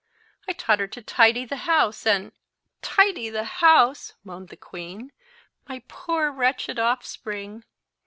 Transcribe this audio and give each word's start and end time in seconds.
I 0.47 0.53
taught 0.53 0.79
her 0.79 0.87
to 0.87 1.01
tidy 1.03 1.45
the 1.45 1.57
house 1.69 2.07
and"— 2.07 2.31
"Tidy 2.81 3.29
the 3.29 3.43
house!" 3.43 4.15
moaned 4.23 4.49
the 4.49 4.57
queen. 4.57 5.11
"My 5.69 5.83
poor 5.87 6.31
wretched 6.31 6.79
offspring!" 6.79 7.63